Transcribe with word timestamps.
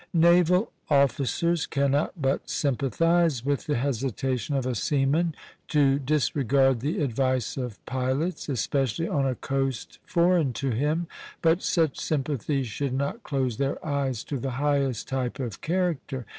Naval 0.13 0.71
officers 0.89 1.67
cannot 1.67 2.19
but 2.19 2.49
sympathize 2.49 3.45
with 3.45 3.67
the 3.67 3.75
hesitation 3.75 4.55
of 4.55 4.65
a 4.65 4.73
seaman 4.73 5.35
to 5.67 5.99
disregard 5.99 6.79
the 6.79 7.03
advice 7.03 7.55
of 7.55 7.77
pilots, 7.85 8.49
especially 8.49 9.07
on 9.07 9.27
a 9.27 9.35
coast 9.35 9.99
foreign 10.03 10.53
to 10.53 10.71
him; 10.71 11.05
but 11.43 11.61
such 11.61 11.99
sympathy 11.99 12.63
should 12.63 12.93
not 12.93 13.21
close 13.21 13.57
their 13.57 13.77
eyes 13.85 14.23
to 14.23 14.39
the 14.39 14.49
highest 14.57 15.07
type 15.07 15.37
of 15.39 15.61
character. 15.61 16.25